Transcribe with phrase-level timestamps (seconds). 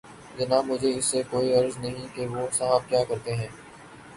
[0.37, 3.47] جناب مجھے اس سے کوئی غرض نہیں کہ وہ صاحب کیا کرتے ہیں۔